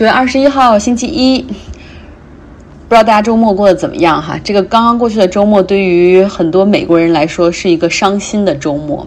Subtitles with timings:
[0.00, 1.52] 九月二十一号，星期一，不
[2.88, 4.40] 知道大家周末过得怎么样哈？
[4.42, 9.06] 这个刚刚过去的周末，对于很多美国人来说是一个伤心的周末。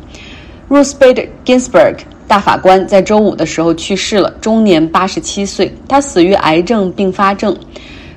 [0.70, 1.96] Ruth Bader Ginsburg
[2.28, 5.74] 大法官在周五的时候去世了，终年八十七岁。
[5.88, 7.58] 他死于癌症并发症。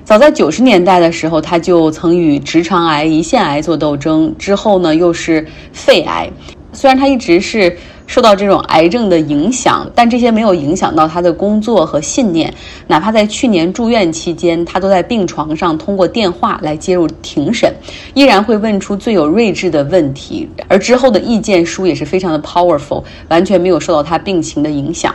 [0.04, 6.28] 早在九十年代的时候，他就曾与直肠癌、胰腺癌做斗争，之后呢又是肺癌。
[6.74, 7.74] 虽然他一直是。
[8.06, 12.52] 受到这种癌症的影响，但这些没有影响到他的工作和信念。
[12.86, 17.72] 哪怕在去年住院期间，他都在病床上通过电话来接入庭审，
[18.14, 20.48] 依然会问出最有睿智的问题。
[20.68, 25.14] 而之后的意见书也是非常的 powerful，完全没有受到他病情的影响。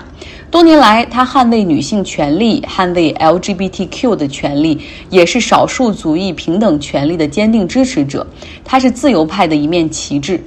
[0.52, 4.78] 多年来，他捍卫女性权利、捍卫 LGBTQ 的权利，
[5.10, 8.28] 也是少数族裔平等权利的坚定支持者。
[8.66, 10.44] 他是自由派的一面旗帜。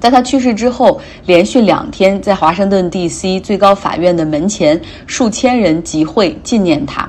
[0.00, 3.38] 在他去世之后，连续两天在华盛顿 D.C.
[3.38, 7.08] 最高法院的门前，数千人集会纪念他。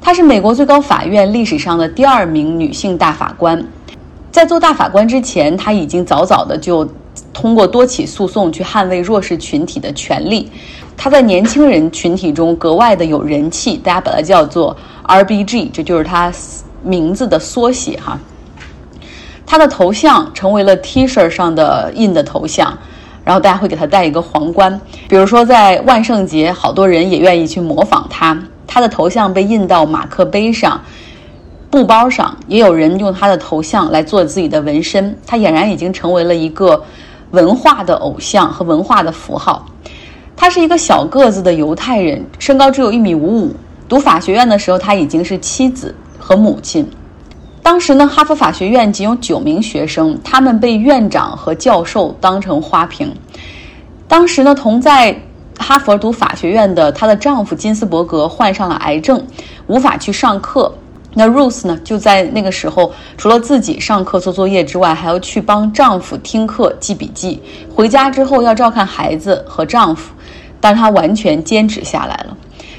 [0.00, 3.64] 她是美国最高法院历史上的第二名女性大法官。
[4.32, 6.86] 在做大法官之前，她已经早早的就
[7.32, 10.50] 通过多起诉讼去捍卫弱势群体的权利。
[10.96, 16.32] 她在年轻人群体中格外的有人气，大家把她叫做 R.B.G.，这就是她
[16.82, 18.18] 名字的缩写哈。
[19.50, 22.76] 他的头像成为了 T 恤上的印的头像，
[23.24, 24.78] 然后大家会给他戴一个皇冠。
[25.08, 28.38] 比如说在万圣节，好多人也愿意去模仿他。
[28.66, 30.78] 他的头像被印到马克杯上、
[31.70, 35.16] 布包上，也有人用他的头像来做自己的纹身。
[35.26, 36.84] 他俨然已经成为了一个
[37.30, 39.64] 文化的偶像和文化的符号。
[40.36, 43.56] 他是一个小个子的犹太人，身高只有一米五五。
[43.88, 46.86] 读法学院的时候，他已经是妻子和母亲。
[47.68, 53.14] 当时呢，哈佛法学院仅有九名学生，他们被院长和教授当成花瓶。
[54.08, 55.14] 当时呢，同在
[55.58, 59.22] 哈佛读法学院的她的丈夫金斯伯格患上了癌症，
[59.66, 60.72] 无法去上课。
[61.12, 67.38] 那 Ruth 呢，就在那个时候，除了自己上课做作业之外，还要去帮丈夫听课记笔记。
[67.76, 70.14] 回家之后要照看孩子和丈夫，
[70.58, 72.34] 但她完全坚持下来了。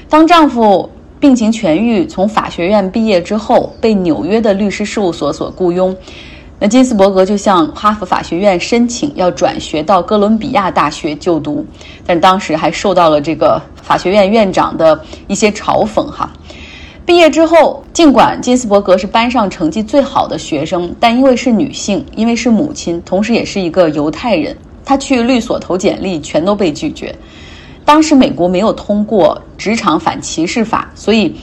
[0.08, 0.90] 当丈夫。
[1.20, 5.94] 病情痊愈，从法学院毕业之后，被纽约的律师事务所所雇佣。
[6.58, 11.62] 那金斯伯格就向哈佛法学院申请要转学到哥伦比亚大学就读，
[12.06, 14.98] 但当时还受到了这个法学院院长的
[15.28, 16.32] 一些嘲讽哈。
[17.04, 27.14] 毕业之后，尽管金斯伯格是班上成绩最好的学生，但因为是女性，因为是母亲，同时也是一个犹太人，她去律所投简历全都被拒绝。
[27.90, 31.34] 当时美国没有通过职场反歧视法，所以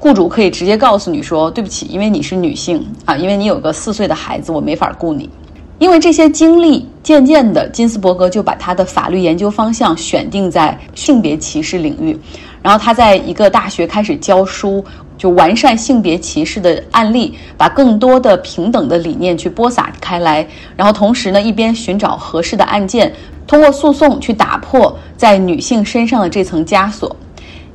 [0.00, 5.30] 雇主可以直接告诉你说：“对不起，因为你是女性啊，因为你有个四岁的孩子，我没法雇你。”
[5.78, 12.18] 因为这些经历，渐渐的，金斯伯格就把他的法律研究方向选定在性别歧视领域。
[12.60, 14.84] 然后他在一个大学开始教书，
[15.16, 20.44] 就完善性别歧视的案例，把更多的平等的理念去播撒开来。
[20.76, 23.12] 然后同时呢，一边寻找合适的案件。
[23.46, 27.14] 通过诉讼去打破在女性身上的这层枷锁。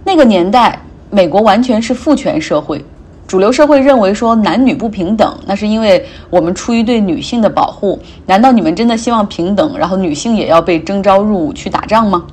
[0.04, 2.84] 那个年代，美国完全是父权社会，
[3.28, 7.98] 主流社会认为说男女不平等，那是因为我们出于对女性的保护。
[8.26, 12.24] 难道你们真的希望平等，然后女性也要被征召入伍去打仗吗？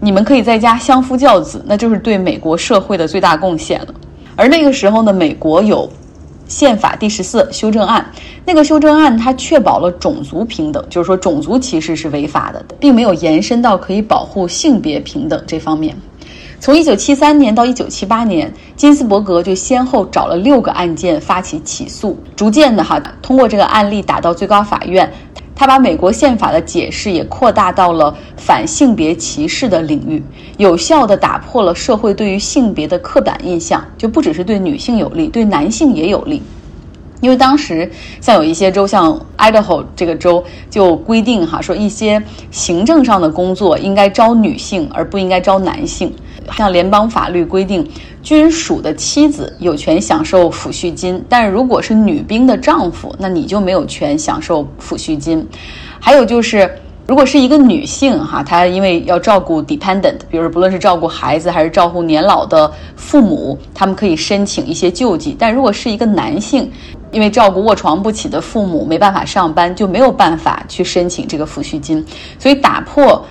[0.00, 3.88] 你们可以在家相夫教子，那就是对美国社会的最大贡献了。
[4.36, 5.88] 而那个时候呢，美国有。
[6.54, 8.12] 宪法第十四修正案，
[8.46, 15.96] 那个修正案它确保了种族平等，就是说种族歧视是违法的，并没有延伸到可以保护性别平等这方面。
[16.60, 25.12] 从一九七三年到一九七八年，金斯伯格就先后找了六个案件发起起诉，逐渐的哈通过这个案例打到最高法院。
[25.56, 30.22] 他把美国宪法的解释也扩大到了反性别歧视的领域，
[30.56, 36.42] 有效地打破了社会对于性别的刻板印象，就不只是对女性有利，对男性也有利。
[37.20, 46.12] 因为当时像有一些州，像 Idaho 这个州就规定哈，说一些行政上的工作应该招女性，而不应该招男性。
[46.52, 47.88] 像联邦法律规定，
[48.22, 55.46] 军属的妻子有权享受抚恤金，但是如果是女兵的丈夫，那你就没有权享受抚恤金。
[56.00, 56.70] 还有就是。
[57.06, 65.36] 如果是一个女性哈，她因为要照顾 dependent，比如说不论是照顾孩子还是照顾年老的父母，他们可以申请一些救济。
[65.38, 66.72] 但如果是一个男性，
[67.12, 72.02] 因为照顾卧床不起的父母没办法上班，就没有办法去申请这个抚恤金。
[72.38, 73.22] 所以打破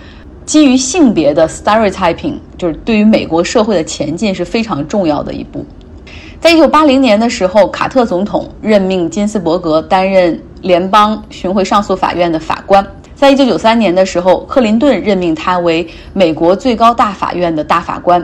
[0.45, 5.65] 基于性别的 stereotyping，就是对于美国社会的前进是非常重要的一步。
[6.39, 12.85] 在一九八零年的时候，卡特总统任命金斯伯格担任联邦巡回上诉法院的法官。
[13.15, 18.21] 在一九九三年的时候，克林顿任命他为美国最高大法院的大法官。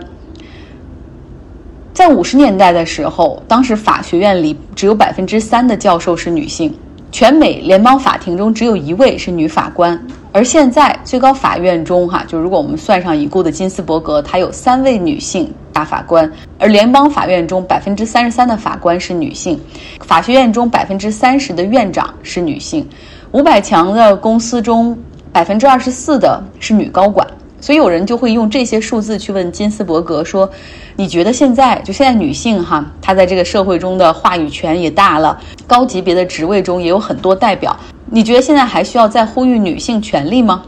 [1.93, 6.73] 在五十年代的时候，当时法学院里只有百分之三的教授是女性，
[7.11, 9.99] 全美联邦法庭中只有一位是女法官。
[10.31, 16.31] 而现在最高法院中，哈，就如果我们算上已故的金斯伯格，她有三位女性大法官。
[16.59, 19.59] 而联邦法院中百分之三十三的法官是女性，
[20.01, 22.87] 法学院中百分之三十的院长是女性，
[23.31, 24.95] 五百强的公司中
[25.33, 27.25] 百分之二十四的是女高管。
[27.61, 30.49] 所以有人就会用这些数字去问金斯伯格说
[30.95, 37.77] ：“你觉得现在就现在女性哈，她在这个社会中的话语权也大了，高级别的职位中也有很多代表。
[38.09, 40.63] 你觉得现在还需要再呼吁女性权利吗？”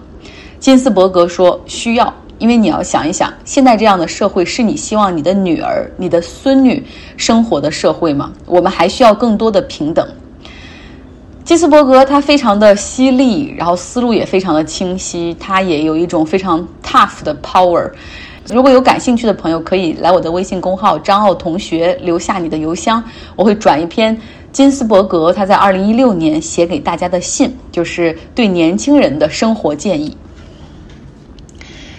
[0.60, 6.86] 金斯伯格说：“需要，因为你要想一想，现在这样的社会是你希望你的女儿、你的孙女
[7.18, 8.32] 生活的社会吗？
[8.46, 10.08] 我们还需要更多的平等。”
[11.44, 17.90] 基斯伯格他非常的犀利，然后思路也非常的清晰，他也有一种非常 tough 的 power。
[18.48, 23.04] 如果有感兴趣的朋友，可以来我的微信公号张奥同学留下你的邮箱，
[23.36, 24.16] 我会转一篇
[24.52, 30.16] 金斯伯格他在二零一六年写给大家的信，就是对年轻人的生活建议。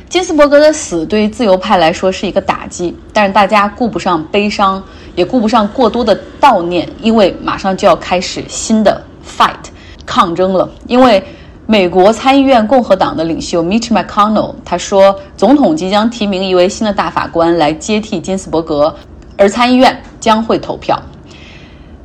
[0.08, 4.82] 金斯伯格的死对于自由派来说是一个打击，但是大家顾不上悲伤，
[5.16, 9.02] 也顾不上过多的悼念，因为马上就要开始新的。
[9.24, 9.70] Fight
[10.04, 11.22] 抗争了，因为
[11.66, 18.94] 美国参议院共和党的领袖 Mitch McConnell 他说，总统即将提名一位新的大法官来接替金斯伯格，
[19.38, 21.00] 而参议院将会投票。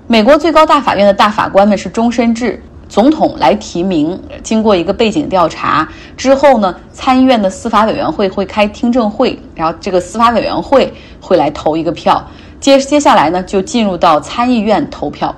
[0.05, 12.25] 美国最高大法院的大法官们是终身制，总统来提名，经过一个背景调查之后呢，参议院的司法委员会会开听证会，然后这个司法委员会会来投一个票，
[12.61, 15.35] 接接下来呢就进入到参议院投票。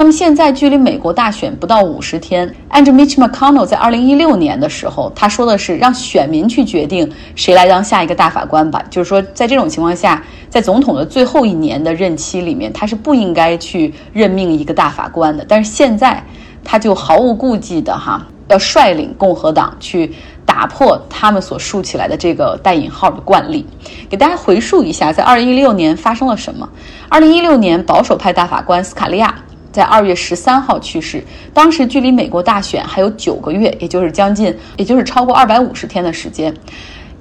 [0.00, 8.80] 那么现在距离美国大选不到五十天，按照 Mitch McConnell 在二零一六年的时候，他说的是让选民去决定谁来当下一个大法官吧。
[8.88, 15.44] 就是说，在这种情况下，在总统的最后一年的任期里面，他是不应该去任命一个大法官的。
[15.48, 16.22] 但是现在，
[16.62, 20.14] 他就毫无顾忌的哈，要率领共和党去
[20.46, 23.66] 打破他们所竖起来的这个带引号的惯例。
[24.08, 26.68] 给大家回述一下，在二零一六年发生了什么？
[27.08, 29.34] 二零一六年，保守派大法官斯卡利亚。
[29.78, 31.22] 在二月十三号去世，
[31.54, 36.52] 当时距离美国大选还有九个月，也就是将近，也就是超过二百五十天的时间。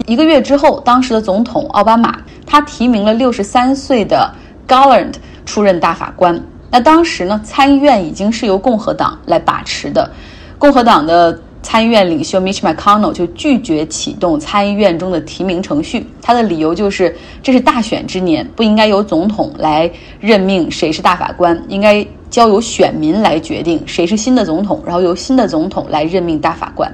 [0.07, 4.33] 一个月之后，当时的总统奥巴马他提名了六十三岁的
[4.67, 5.13] Garland
[5.45, 6.43] 出任大法官。
[6.71, 10.09] 那当时呢，参议院已经是由共和党来把持的，
[10.57, 11.39] 共和党的。
[11.67, 19.91] 参议院领袖 Mitch McConnell 就拒绝启动参议院中的提名程序，他的理由就是这是大选之年，不应该由总统来
[20.21, 26.89] 任命谁是大法官，应该交由选民来决定谁是新的总统，然后由新的总统来任命大法官。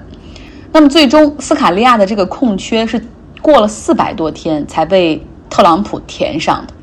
[0.72, 3.00] 那么最终斯卡利亚的这个空缺是
[3.44, 6.74] 过了四百多天才被特朗普填上的。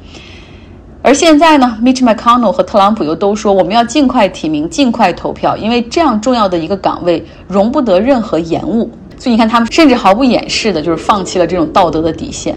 [1.03, 8.91] 而现在呢，Mitch McConnell 和特朗普又都说，我们要尽快提名，尽快投票，因为这样重要的一个岗位容不得任何延误。
[9.17, 12.57] 所以你看，他们甚至毫不掩饰的，就是放弃了这种道德的底线，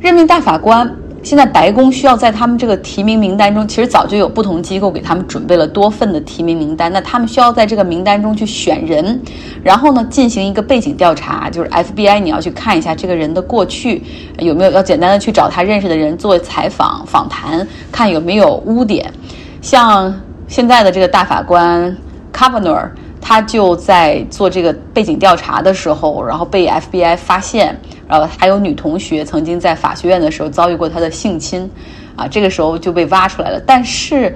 [0.00, 0.92] 任命大法官。
[1.22, 6.90] 现在白宫需要在他们这个提名名单中，其实早就有不同机构给他们准备了多份的提名名单。
[6.92, 9.20] 那他们需要在这个名单中去选人，
[9.62, 14.02] 然后呢进行一个背景调查，就是 FBI 你要去看一下这个人的过去
[14.38, 19.12] 有没有，要简单的去找他认识的人做采访访谈，看有没有污点。
[19.60, 20.14] 像
[20.46, 21.96] 现在的这个大法官
[22.32, 22.88] Kavanaugh。
[23.20, 31.70] 他就在做这个背景调查的时候，然后被 FBI 发现，然后还有女同学曾经在法学院的时候遭遇过他的性侵，
[32.16, 33.60] 啊，这个时候就被挖出来了。
[33.66, 34.34] 但是，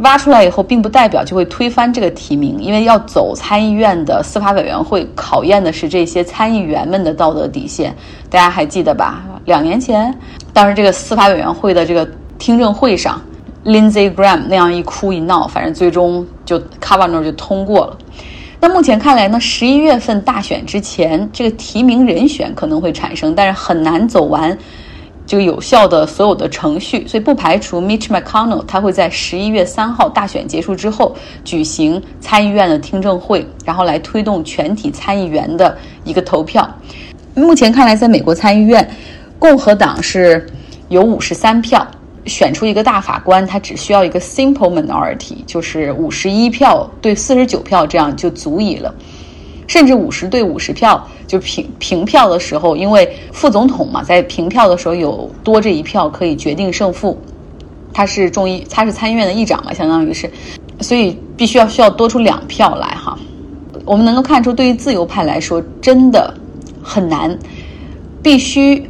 [0.00, 7.94] 挖出来以后，并不代表就会推翻这个提名，因为要走参议院的司法委员会，考验的是这些参议员们的道德底线。
[8.30, 9.24] 大家还记得吧？
[9.46, 10.14] 两年前，
[10.52, 13.20] 当时这个司法委员会的这个听证会上。
[13.64, 17.98] Lindsey Graham 那样一哭一闹，反正最终就 Kavanaugh 就通过了。
[18.60, 24.56] 那目前看来呢，十一月份大选之前，这个提名人选可能会产生，但是很难走完
[25.24, 36.68] 这个有效的所有的程序，所以不排除 Mitch McConnell 他会在十一月三号大选结束之后举行参议院的听证会，然后来推动全体参议员的一个投票。
[37.34, 38.90] 目前看来，在美国参议院，
[39.38, 40.44] 共和党是
[40.88, 41.86] 有五十三票。
[42.28, 48.94] 选出一个大法官，他只需要一个 simple minority，就是五十一票对四十九票，这样就足以了。
[49.66, 57.18] 甚至五十对五十票，就平平票的时候，因为副总统嘛，在平票的时候有多这一票可以决定胜负。
[57.92, 60.30] 他是众议，他是参议院的议长嘛，相当于是，
[60.80, 63.18] 所以必须要需要多出两票来哈。
[63.84, 66.32] 我们能够看出，对于自由派来说，真的
[66.82, 67.38] 很难，
[68.22, 68.88] 必须。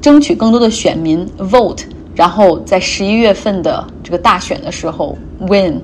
[0.00, 1.82] 争取更多的选民 vote，
[2.14, 5.80] 然后在十一月份的这个大选的时候 win，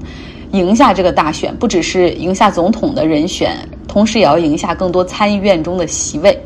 [0.53, 3.57] 赢下这个大选，不只是赢下总统的人选，
[3.87, 6.39] 同时也要赢下更多参议院中的席位。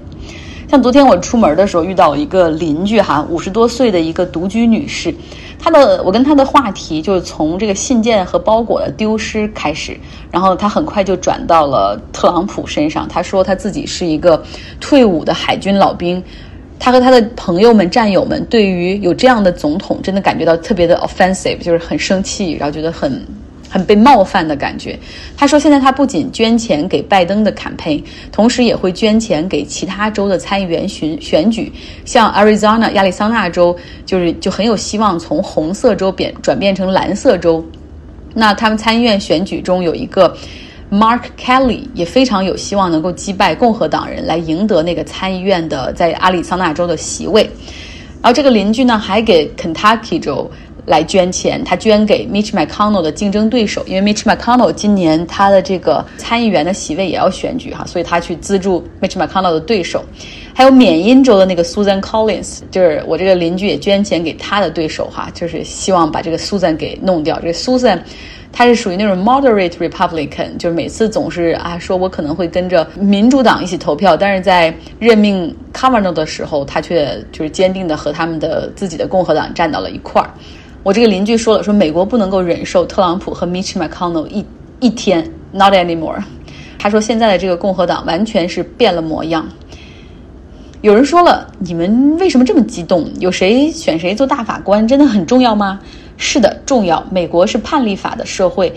[0.69, 5.13] 像昨天我出门的时候遇到一个邻居哈，五十多岁的一个独居女士，
[5.59, 9.99] 她的我跟她的话题就是从这个信件和包裹的丢失开始，
[10.31, 13.09] 然后她很快就转到了特朗普身上。
[13.09, 14.41] 她说她自己是一个
[14.79, 16.23] 退伍的海军老兵，
[16.81, 23.25] 他和他的朋友们、战友们对于有这样的总统真的感觉到特别的 offensive，就是很生气，然后觉得很。
[23.73, 24.99] 很被冒犯的感觉。
[25.37, 31.73] 他说，现在他不仅捐钱给拜登的 campaign，同时也会捐钱给其他州的参议员选选举。
[32.05, 37.65] 像 Arizona 亚利桑那州，就是就很有希望从红色州变转变成蓝色州。
[38.35, 40.37] 那他们参议院选举中有一个
[40.91, 47.43] Mark Kelly，也非常有希望能够击败共和党人，来赢得那个参议院的在亚利桑那州的席位。
[48.23, 50.51] 然后这个邻居呢，还给 Kentucky 州。
[50.87, 60.03] 来捐钱，他捐给 Mitch McConnell 的竞争对手，因为 Mitch McConnell 今年他的这个参议员的席位也要选举哈，所以他去资助 Mitch McConnell 的对手。
[60.55, 67.39] 还有缅因州的那个 Susan Collins，就是我这个邻居也捐钱给他的对手哈，就是希望把这个 Susan 给弄掉。
[67.39, 68.01] 这个 Susan，
[68.53, 80.29] 他是属于那种 moderate Republican，就是每次总是啊说我可能会跟着民主党一起投票，但是在任命 Kavanaugh 的时候，他却就是坚定的和他们的自己的共和党站到了一块儿。
[80.83, 84.45] 我这个邻居说了，说美国不能够忍受特朗普和 Mitch McConnell 一
[84.81, 86.23] 一天，not anymore。
[86.79, 89.47] 他说现在的这个共和党完全是变了模样。
[90.83, 93.07] 有人说了，你们为什么这么激动？
[93.19, 95.79] 有谁选谁做大法官真的很重要吗？
[96.17, 97.05] 是的，重要。
[97.11, 98.73] 美国是判例法的社会，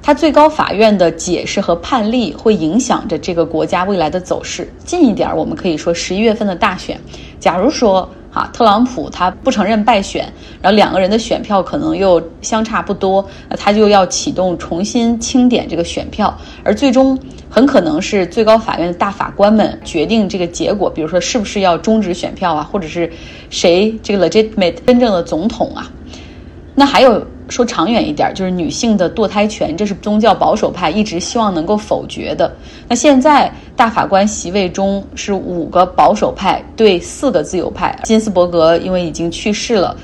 [0.00, 4.72] 它最高法院的解释和判例会影响着这个国家未来的走势。
[4.84, 7.00] 近一点，我们可以说十一月份的大选，
[7.40, 8.08] 假如说。
[8.30, 10.32] 哈，特朗普他不承认败选，
[10.62, 13.26] 然后两个人的选票可能又相差不多，
[13.58, 17.18] 他就要启动重新清点这个选票，而最终
[17.48, 23.10] 很可能是最高法院的大法官们决定这个结果，比如说是不是要终止选票啊，或者是
[23.50, 25.90] 谁这个 legitimate 真正的总统啊，
[26.74, 27.26] 那还有。
[27.50, 32.50] 说长远一点，就是女性的堕胎权，这是宗教保守派一直希望能够否决的。
[32.88, 37.98] 那现在大法官席位中是五个保守派对四个自由派。
[38.04, 39.96] 金斯伯格因为已经去世了，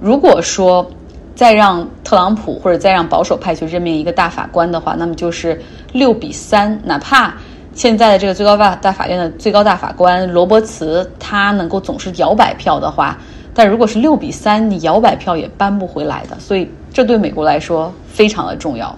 [0.00, 0.88] 如果说
[1.34, 5.60] 再让特朗普或者再让保守派去任命一个大法官的话，那么就是
[5.92, 6.80] 六比三。
[6.84, 7.34] 哪怕
[7.74, 13.18] 现在的这个最高大大法院的最高大法官罗伯茨他能够总是摇摆票的话。
[13.58, 18.94] 但如果是六比三，你摇摆票也搬不回来的，所以这对美国来说非常的重要。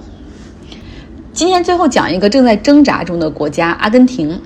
[1.33, 4.37] 今天最后讲一个正在挣扎中的国家——阿根廷，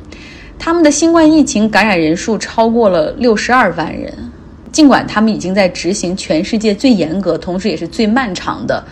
[0.59, 4.13] 他们的新冠疫情感染人数超过了六十二万人，
[4.71, 8.85] 尽管他们已经在执行全世界最严格，同时也是最漫长的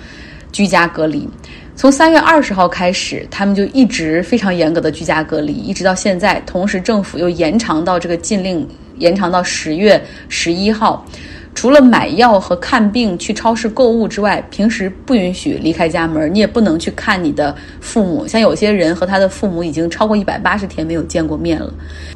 [0.50, 1.28] 居家隔离。
[1.76, 6.42] 从三月二十号开始，他们就一直非常严格的居家隔离，一直到现在。
[6.46, 8.66] 同时，政府又延长到这个禁令。
[9.00, 11.04] 延长到十月十一号，
[11.52, 16.32] 除了买药和看病、去超市购物之外，平时不允许离开家门。
[16.32, 18.24] 你也不能去看你的父母。
[18.26, 21.74] 像有些人和他的父母已经超过一百八十天没有见过面了。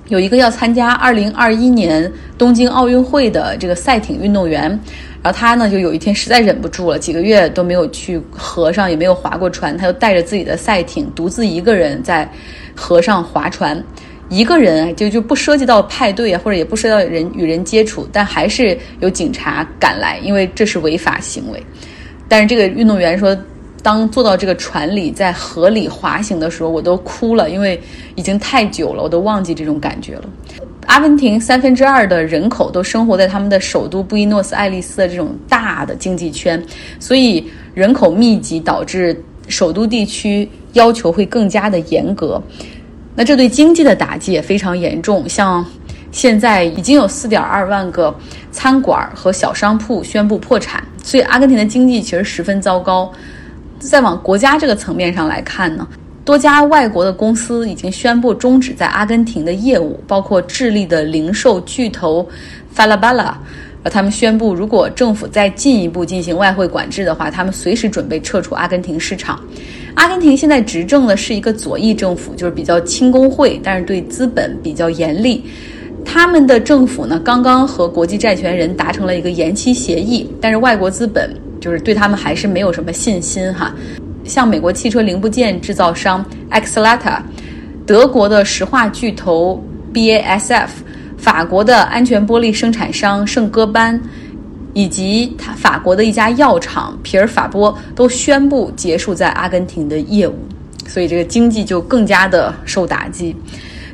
[0.08, 4.62] 有一个要参加二零二一年东京奥运会的这个赛艇运动员，
[5.22, 12.30] 然后他呢就有一天实在忍不住了，几个月都没有去河上，也没有划过船，他就带着自己的赛艇，独自一个人在
[12.74, 13.82] 河上划船。
[14.28, 21.62] 一个人就就不涉及到派对啊，或者也不涉及到人与人接触，但还是有警察赶来，因为这是违法行为。
[22.28, 23.36] 但是这个运动员说，
[23.82, 27.78] 当坐到这个船里，在河里滑行的时候，我都哭了，因为
[28.14, 30.24] 已经太久了，我都忘记这种感觉了。
[30.86, 36.62] 阿根廷三分之二的人口都生活在他们的首都布宜诺斯艾利斯的这种大的经济圈，
[36.98, 42.42] 所以人口密集导致首都地区要求会更加的严格。
[43.14, 45.64] 那这对经济的打击也非常严重，像
[46.10, 48.14] 现在已经有四点二万个
[48.50, 53.12] 餐馆和小商铺宣布破产，所以阿根廷的经济其实十分糟糕。
[53.78, 55.86] 再往国家这个层面上来看呢，
[56.24, 62.28] 多家外国的公司已经宣布终止在阿根廷的业务，包括智利的零售巨头
[62.74, 63.34] Falabella。
[63.84, 69.38] 呃，他们宣布，如果政府再进一步进行外汇管制的话，他们随时准备撤出阿根廷市场。
[69.94, 75.44] 阿根廷现在执政的是一个左翼政府，就是比较亲工会，但是对资本比较严厉。
[76.02, 83.74] 他们的政府呢，刚刚和国际债权人达成了一个延期协议，但是外国资本就是对他们还是没有什么信心哈。
[84.24, 87.18] 像美国汽车零部件制造商 Axalta，
[87.86, 89.62] 德国的石化巨头
[89.92, 90.70] BASF。
[91.24, 93.98] 法国的安全玻璃生产商圣戈班，
[94.74, 100.34] 以及他法国的一家药厂皮尔法波都宣布结束在阿根廷的业务，
[100.86, 103.34] 所以这个经济就更加的受打击。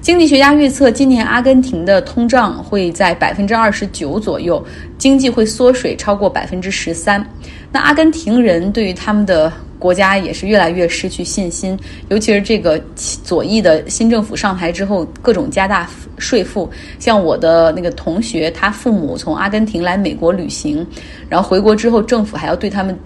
[0.00, 4.60] 经济学家预测，今年阿根廷的通胀会在百分之二十九左右，
[4.98, 7.24] 经济会缩水超过百分之十三。
[7.70, 11.76] 那阿根廷人对于他们的国家也是越来越失去信心，
[12.08, 16.70] 尤其是这个左翼的新政府上台之后，各种加大税负。
[17.00, 20.86] 像我的那个同学，他父母从阿根廷来美国旅行，
[21.28, 22.96] 然后回国之后，政府还要对他们。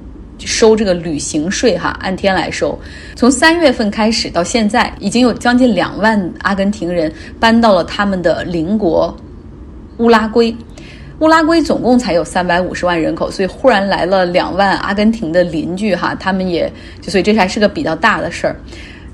[0.40, 2.76] 收这个旅行税哈，按天来收。
[3.14, 9.16] 从三月份开始到现在，已经有将近两万阿根廷人搬到了他们的邻国
[9.99, 10.54] 乌拉圭。
[11.21, 18.56] 乌拉圭总共才有三百五十万人口，所以忽然来了两万阿根廷的邻居哈，他们也就所以这还是个比较大的事儿。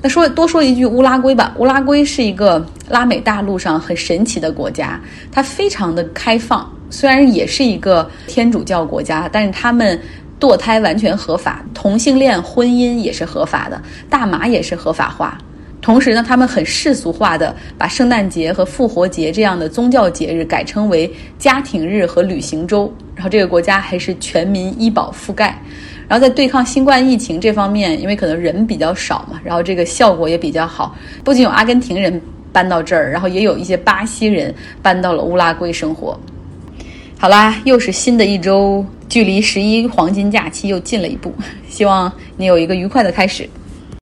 [0.03, 10.01] 那说多说一句乌拉圭吧，乌拉圭是一个拉美大陆上很神奇的国家，它非常的开放，虽然也是一个天主教国家，但是他们。
[10.41, 13.79] 堕胎完全合法，同性恋婚姻也是合法的，
[14.09, 15.37] 大麻也是合法化。
[15.81, 22.93] 同时呢，他们很世俗化的把圣诞节和复活节这样的宗教节日改称为家庭日和旅行周。
[23.15, 25.59] 然后这个国家还是全民医保覆盖。
[26.07, 30.95] 然后在对抗新冠疫情这方面，因为可能人比较少嘛，然后这个效果也比较好。
[31.25, 32.21] 不仅有阿根廷人
[32.53, 36.19] 搬到这儿，然后也有一些巴西人搬到了乌拉圭生活。
[37.19, 38.85] 好啦，又是新的一周。
[39.09, 41.33] 距离十一黄金假期又近了一步，
[41.69, 43.49] 希望你有一个愉快的开始。